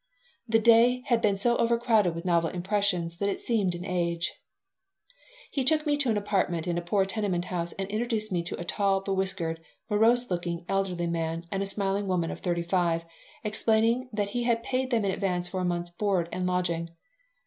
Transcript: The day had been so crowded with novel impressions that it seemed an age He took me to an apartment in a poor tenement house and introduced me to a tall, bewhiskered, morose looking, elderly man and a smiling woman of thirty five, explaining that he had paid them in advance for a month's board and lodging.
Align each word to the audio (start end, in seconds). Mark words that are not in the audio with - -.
The 0.47 0.57
day 0.57 1.03
had 1.05 1.21
been 1.21 1.37
so 1.37 1.55
crowded 1.77 2.15
with 2.15 2.25
novel 2.25 2.49
impressions 2.49 3.17
that 3.17 3.29
it 3.29 3.39
seemed 3.39 3.75
an 3.75 3.85
age 3.85 4.33
He 5.51 5.63
took 5.63 5.85
me 5.85 5.95
to 5.97 6.09
an 6.09 6.17
apartment 6.17 6.65
in 6.67 6.75
a 6.75 6.81
poor 6.81 7.05
tenement 7.05 7.45
house 7.53 7.73
and 7.73 7.87
introduced 7.87 8.31
me 8.31 8.41
to 8.45 8.59
a 8.59 8.63
tall, 8.65 9.01
bewhiskered, 9.03 9.59
morose 9.91 10.31
looking, 10.31 10.65
elderly 10.67 11.05
man 11.05 11.45
and 11.51 11.61
a 11.61 11.67
smiling 11.67 12.07
woman 12.07 12.31
of 12.31 12.39
thirty 12.39 12.63
five, 12.63 13.05
explaining 13.43 14.09
that 14.11 14.29
he 14.29 14.41
had 14.41 14.63
paid 14.63 14.89
them 14.89 15.05
in 15.05 15.11
advance 15.11 15.47
for 15.47 15.59
a 15.61 15.65
month's 15.65 15.91
board 15.91 16.29
and 16.31 16.47
lodging. 16.47 16.89